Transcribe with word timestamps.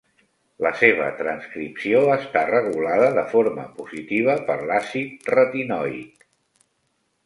La 0.67 0.69
seva 0.79 1.09
transcripció 1.19 2.01
està 2.15 2.43
regulada 2.49 3.13
de 3.19 3.27
forma 3.37 3.69
positiva 3.79 4.41
per 4.51 4.61
l'àcid 4.75 5.35
retinoic. 5.39 6.31